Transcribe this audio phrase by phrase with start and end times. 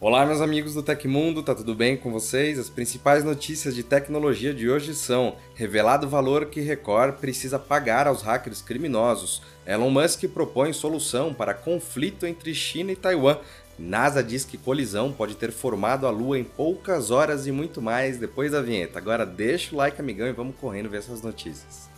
[0.00, 2.56] Olá, meus amigos do Tecmundo, tá tudo bem com vocês?
[2.56, 8.06] As principais notícias de tecnologia de hoje são: revelado o valor que Record precisa pagar
[8.06, 9.42] aos hackers criminosos.
[9.66, 13.38] Elon Musk propõe solução para conflito entre China e Taiwan.
[13.76, 18.18] NASA diz que colisão pode ter formado a Lua em poucas horas e muito mais
[18.18, 19.00] depois da vinheta.
[19.00, 21.97] Agora deixa o like, amigão, e vamos correndo ver essas notícias.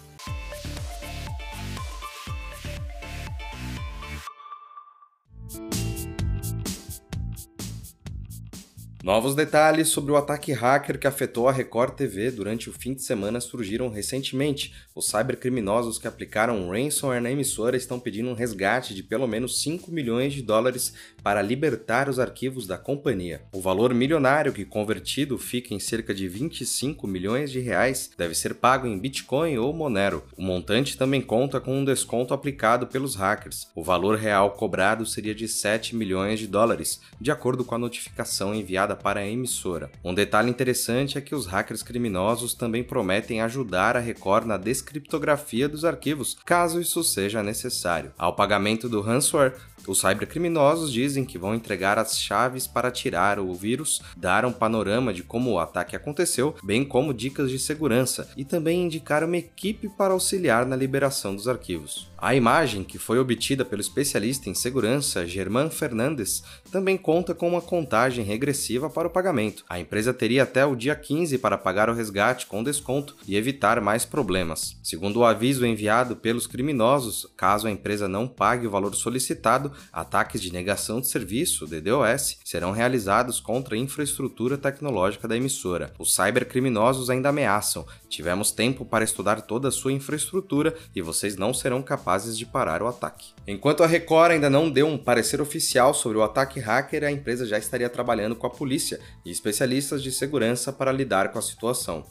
[9.03, 13.03] Novos detalhes sobre o ataque hacker que afetou a Record TV durante o fim de
[13.03, 14.75] semana surgiram recentemente.
[14.95, 19.90] Os cybercriminosos que aplicaram ransomware na emissora estão pedindo um resgate de pelo menos 5
[19.90, 20.93] milhões de dólares
[21.23, 23.40] para libertar os arquivos da companhia.
[23.54, 28.53] O valor milionário que convertido fica em cerca de 25 milhões de reais deve ser
[28.53, 30.25] pago em Bitcoin ou Monero.
[30.37, 33.67] O montante também conta com um desconto aplicado pelos hackers.
[33.75, 38.55] O valor real cobrado seria de 7 milhões de dólares, de acordo com a notificação
[38.55, 39.91] enviada para a emissora.
[40.05, 45.69] Um detalhe interessante é que os hackers criminosos também prometem ajudar a Record na descriptografia
[45.69, 48.12] dos arquivos, caso isso seja necessário.
[48.19, 49.55] Ao pagamento do ransomware,
[49.86, 55.12] os cybercriminosos dizem que vão entregar as chaves para tirar o vírus, dar um panorama
[55.12, 59.89] de como o ataque aconteceu, bem como dicas de segurança, e também indicar uma equipe
[59.89, 62.11] para auxiliar na liberação dos arquivos.
[62.22, 67.62] A imagem, que foi obtida pelo especialista em segurança Germán Fernandes, também conta com uma
[67.62, 69.65] contagem regressiva para o pagamento.
[69.67, 73.81] A empresa teria até o dia 15 para pagar o resgate com desconto e evitar
[73.81, 74.77] mais problemas.
[74.83, 80.41] Segundo o aviso enviado pelos criminosos, caso a empresa não pague o valor solicitado, ataques
[80.41, 85.93] de negação de serviço, DDoS, serão realizados contra a infraestrutura tecnológica da emissora.
[85.99, 91.53] Os cybercriminosos ainda ameaçam: tivemos tempo para estudar toda a sua infraestrutura e vocês não
[91.53, 93.33] serão capazes de parar o ataque.
[93.47, 97.47] Enquanto a Record ainda não deu um parecer oficial sobre o ataque hacker, a empresa
[97.47, 102.05] já estaria trabalhando com a polícia e especialistas de segurança para lidar com a situação.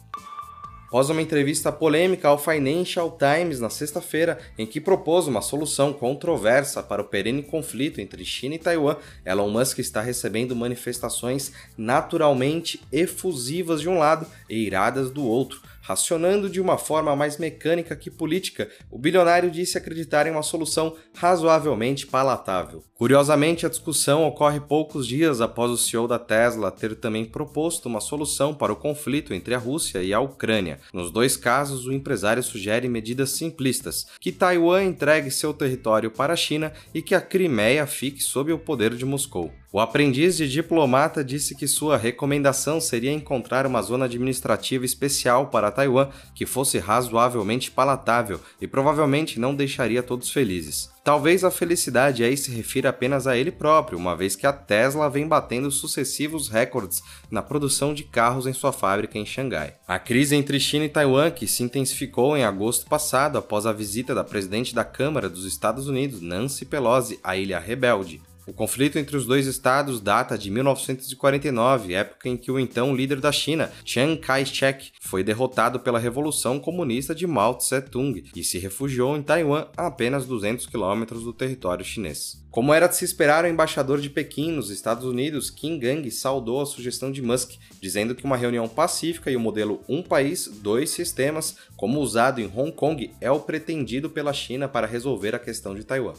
[0.89, 6.81] Após uma entrevista polêmica ao Financial Times na sexta-feira, em que propôs uma solução controversa
[6.81, 13.81] para o perene conflito entre China e Taiwan, Elon Musk está recebendo manifestações naturalmente efusivas
[13.81, 18.69] de um lado e iradas do outro, Racionando de uma forma mais mecânica que política,
[18.91, 22.83] o bilionário disse acreditar em uma solução razoavelmente palatável.
[22.93, 27.99] Curiosamente, a discussão ocorre poucos dias após o CEO da Tesla ter também proposto uma
[27.99, 30.79] solução para o conflito entre a Rússia e a Ucrânia.
[30.93, 36.37] Nos dois casos, o empresário sugere medidas simplistas: que Taiwan entregue seu território para a
[36.37, 39.51] China e que a Crimeia fique sob o poder de Moscou.
[39.71, 45.69] O aprendiz de diplomata disse que sua recomendação seria encontrar uma zona administrativa especial para
[45.69, 50.89] Taiwan que fosse razoavelmente palatável e provavelmente não deixaria todos felizes.
[51.03, 55.07] Talvez a felicidade aí se refira apenas a ele próprio, uma vez que a Tesla
[55.07, 59.75] vem batendo sucessivos recordes na produção de carros em sua fábrica em Xangai.
[59.87, 64.15] A crise entre China e Taiwan, que se intensificou em agosto passado após a visita
[64.15, 69.15] da presidente da Câmara dos Estados Unidos, Nancy Pelosi, à Ilha Rebelde, o conflito entre
[69.15, 74.19] os dois estados data de 1949, época em que o então líder da China, Chiang
[74.19, 79.85] Kai-shek, foi derrotado pela Revolução Comunista de Mao Tse-tung e se refugiou em Taiwan a
[79.85, 82.43] apenas 200 quilômetros do território chinês.
[82.49, 86.61] Como era de se esperar, o embaixador de Pequim nos Estados Unidos, Kim Gang, saudou
[86.61, 90.89] a sugestão de Musk, dizendo que uma reunião pacífica e o modelo um país, dois
[90.89, 95.75] sistemas, como usado em Hong Kong, é o pretendido pela China para resolver a questão
[95.75, 96.15] de Taiwan.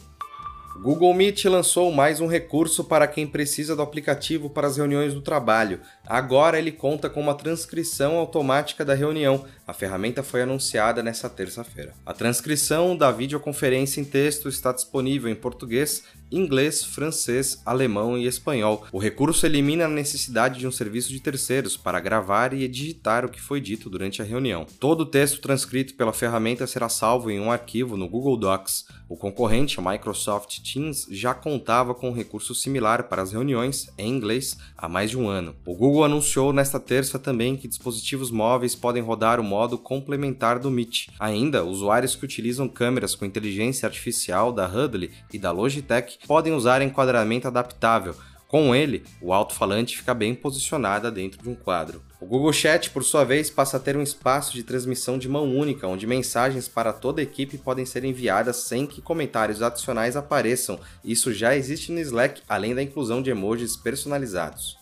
[0.83, 5.21] Google Meet lançou mais um recurso para quem precisa do aplicativo para as reuniões do
[5.21, 5.81] trabalho.
[6.07, 9.45] Agora ele conta com uma transcrição automática da reunião.
[9.67, 11.93] A ferramenta foi anunciada nesta terça-feira.
[12.05, 16.03] A transcrição da videoconferência em texto está disponível em português,
[16.33, 18.87] inglês, francês, alemão e espanhol.
[18.91, 23.29] O recurso elimina a necessidade de um serviço de terceiros para gravar e digitar o
[23.29, 24.67] que foi dito durante a reunião.
[24.79, 28.87] Todo o texto transcrito pela ferramenta será salvo em um arquivo no Google Docs.
[29.09, 34.09] O concorrente, a Microsoft Teams, já contava com um recurso similar para as reuniões em
[34.09, 35.55] inglês há mais de um ano.
[35.67, 40.71] O Google anunciou nesta terça também que dispositivos móveis podem rodar o modo complementar do
[40.71, 41.09] Meet.
[41.19, 46.83] Ainda, usuários que utilizam câmeras com inteligência artificial da Hudley e da Logitech podem usar
[46.83, 48.15] enquadramento adaptável.
[48.51, 52.03] Com ele, o alto-falante fica bem posicionado dentro de um quadro.
[52.21, 55.57] O Google Chat, por sua vez, passa a ter um espaço de transmissão de mão
[55.57, 60.81] única, onde mensagens para toda a equipe podem ser enviadas sem que comentários adicionais apareçam.
[61.05, 64.80] Isso já existe no Slack, além da inclusão de emojis personalizados.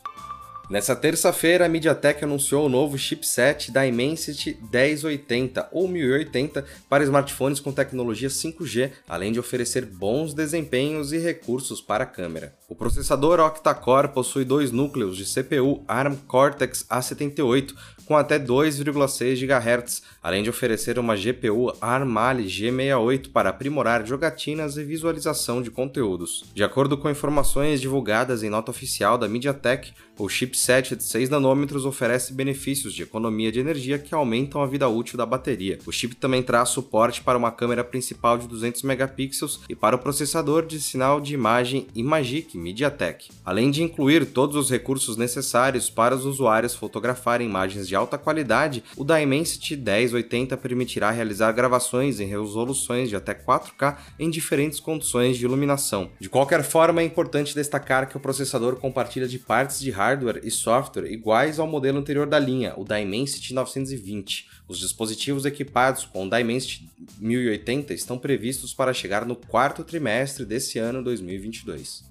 [0.71, 7.73] Nessa terça-feira, a MediaTek anunciou o novo chipset Dimensity 1080 ou 1080 para smartphones com
[7.73, 12.55] tecnologia 5G, além de oferecer bons desempenhos e recursos para a câmera.
[12.69, 17.75] O processador octa-core possui dois núcleos de CPU ARM Cortex A78
[18.09, 24.79] com até 2,6 GHz, além de oferecer uma GPU ARM Mali G68 para aprimorar jogatinas
[24.79, 26.47] e visualização de conteúdos.
[26.55, 31.85] De acordo com informações divulgadas em nota oficial da MediaTek, o chipset de 6 nanômetros
[31.85, 35.79] oferece benefícios de economia de energia que aumentam a vida útil da bateria.
[35.87, 39.99] O chip também traz suporte para uma câmera principal de 200 megapixels e para o
[39.99, 46.17] processador de sinal de imagem Imagic MediaTek, além de incluir todos os recursos necessários para
[46.17, 48.83] os usuários fotografarem imagens de alta qualidade.
[48.97, 55.45] O Dimensity 1080 permitirá realizar gravações em resoluções de até 4K em diferentes condições de
[55.45, 56.11] iluminação.
[56.19, 60.51] De qualquer forma, é importante destacar que o processador compartilha de partes de hardware e
[60.51, 64.49] software iguais ao modelo anterior da linha, o Dimensity 920.
[64.67, 70.79] Os dispositivos equipados com o Dimensity 1080 estão previstos para chegar no quarto trimestre desse
[70.79, 72.05] ano 2022.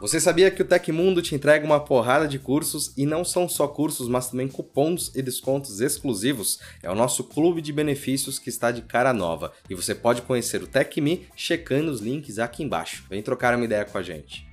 [0.00, 3.66] Você sabia que o Tecmundo te entrega uma porrada de cursos e não são só
[3.66, 6.60] cursos, mas também cupons e descontos exclusivos?
[6.80, 10.62] É o nosso clube de benefícios que está de cara nova e você pode conhecer
[10.62, 13.06] o TecMe checando os links aqui embaixo.
[13.10, 14.47] Vem trocar uma ideia com a gente.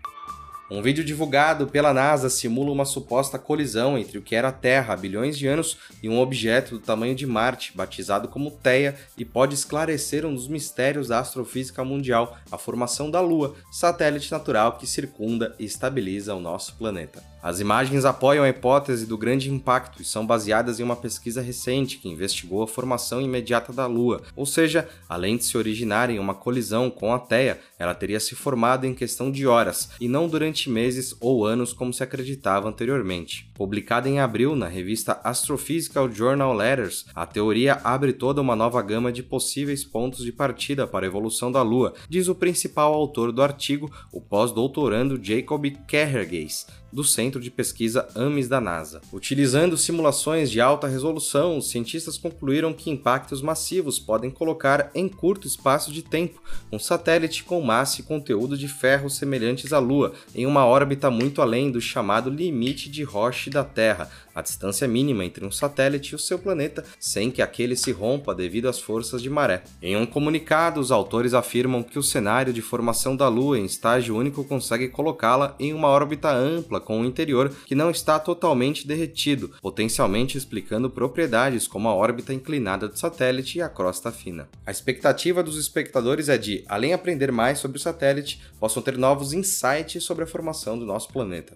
[0.70, 4.96] Um vídeo divulgado pela NASA simula uma suposta colisão entre o que era a Terra
[4.96, 9.24] há bilhões de anos e um objeto do tamanho de Marte, batizado como Theia, e
[9.24, 14.88] pode esclarecer um dos mistérios da astrofísica mundial, a formação da Lua, satélite natural que
[14.88, 17.24] circunda e estabiliza o nosso planeta.
[17.44, 22.00] As imagens apoiam a hipótese do grande impacto e são baseadas em uma pesquisa recente
[22.00, 26.34] que investigou a formação imediata da Lua, ou seja, além de se originar em uma
[26.34, 30.55] colisão com a Theia, ela teria se formado em questão de horas e não durante
[30.66, 33.52] meses ou anos como se acreditava anteriormente.
[33.54, 39.12] Publicada em abril na revista Astrophysical Journal Letters, a teoria abre toda uma nova gama
[39.12, 43.42] de possíveis pontos de partida para a evolução da Lua, diz o principal autor do
[43.42, 49.02] artigo, o pós-doutorando Jacob Kerhergeis, do Centro de Pesquisa AMES da NASA.
[49.12, 55.46] Utilizando simulações de alta resolução, os cientistas concluíram que impactos massivos podem colocar em curto
[55.46, 60.46] espaço de tempo um satélite com massa e conteúdo de ferro semelhantes à Lua em
[60.46, 65.46] uma órbita muito além do chamado limite de Roche da Terra, a distância mínima entre
[65.46, 69.30] um satélite e o seu planeta, sem que aquele se rompa devido às forças de
[69.30, 69.64] maré.
[69.82, 74.18] Em um comunicado, os autores afirmam que o cenário de formação da Lua em estágio
[74.18, 79.54] único consegue colocá-la em uma órbita ampla com o interior que não está totalmente derretido,
[79.62, 84.50] potencialmente explicando propriedades como a órbita inclinada do satélite e a crosta fina.
[84.66, 88.98] A expectativa dos espectadores é de, além de aprender mais sobre o satélite, possam ter
[88.98, 91.54] novos insights sobre a formação do nosso planeta.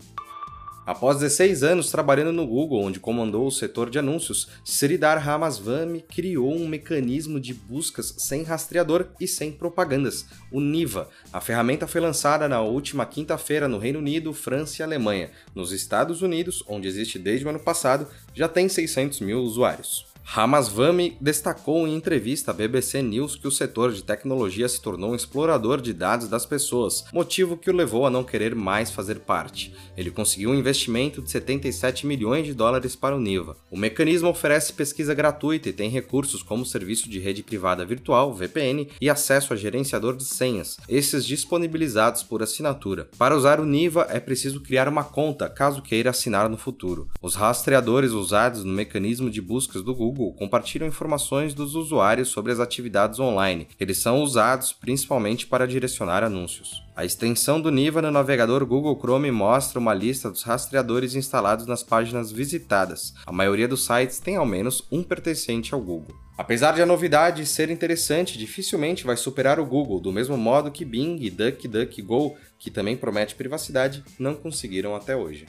[0.89, 6.51] Após 16 anos trabalhando no Google, onde comandou o setor de anúncios, Sridhar Ramaswamy criou
[6.51, 11.07] um mecanismo de buscas sem rastreador e sem propagandas, o Niva.
[11.31, 15.29] A ferramenta foi lançada na última quinta-feira no Reino Unido, França e Alemanha.
[15.53, 20.08] Nos Estados Unidos, onde existe desde o ano passado, já tem 600 mil usuários.
[20.31, 25.15] Ramaswamy destacou em entrevista à BBC News que o setor de tecnologia se tornou um
[25.15, 29.73] explorador de dados das pessoas, motivo que o levou a não querer mais fazer parte.
[29.97, 33.57] Ele conseguiu um investimento de 77 milhões de dólares para o Niva.
[33.71, 38.87] O mecanismo oferece pesquisa gratuita e tem recursos como serviço de rede privada virtual, VPN,
[39.01, 43.09] e acesso a gerenciador de senhas, esses disponibilizados por assinatura.
[43.17, 47.09] Para usar o Niva é preciso criar uma conta, caso queira assinar no futuro.
[47.19, 52.51] Os rastreadores usados no mecanismo de buscas do Google Google compartilham informações dos usuários sobre
[52.51, 53.69] as atividades online.
[53.79, 56.83] Eles são usados principalmente para direcionar anúncios.
[56.93, 61.83] A extensão do Niva no navegador Google Chrome mostra uma lista dos rastreadores instalados nas
[61.83, 63.13] páginas visitadas.
[63.25, 66.13] A maioria dos sites tem ao menos um pertencente ao Google.
[66.37, 70.83] Apesar de a novidade ser interessante, dificilmente vai superar o Google, do mesmo modo que
[70.83, 75.45] Bing e DuckDuckGo, que também promete privacidade, não conseguiram até hoje.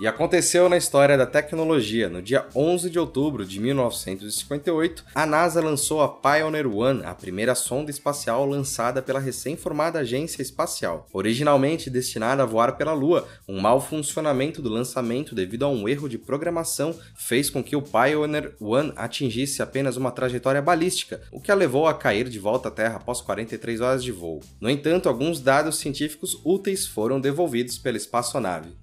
[0.00, 2.08] E aconteceu na história da tecnologia.
[2.08, 7.54] No dia 11 de outubro de 1958, a NASA lançou a Pioneer One, a primeira
[7.54, 11.06] sonda espacial lançada pela recém-formada agência espacial.
[11.12, 16.08] Originalmente destinada a voar pela Lua, um mau funcionamento do lançamento devido a um erro
[16.08, 21.52] de programação fez com que o Pioneer One atingisse apenas uma trajetória balística, o que
[21.52, 24.40] a levou a cair de volta à Terra após 43 horas de voo.
[24.60, 28.74] No entanto, alguns dados científicos úteis foram devolvidos pela espaçonave.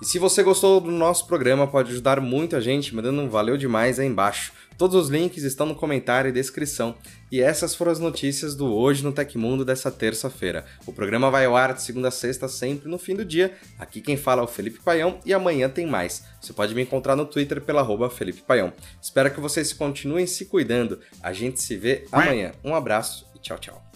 [0.00, 3.58] E se você gostou do nosso programa, pode ajudar muito a gente mandando um valeu
[3.58, 4.52] demais aí embaixo.
[4.78, 6.94] Todos os links estão no comentário e descrição.
[7.30, 10.64] E essas foram as notícias do Hoje no Tecmundo dessa terça-feira.
[10.86, 13.54] O programa vai ao ar de segunda a sexta, sempre no fim do dia.
[13.78, 16.24] Aqui quem fala é o Felipe Paião e amanhã tem mais.
[16.40, 18.72] Você pode me encontrar no Twitter pela arroba Felipe Paião.
[19.02, 20.98] Espero que vocês continuem se cuidando.
[21.22, 22.52] A gente se vê amanhã.
[22.64, 23.89] Um abraço e tchau, tchau.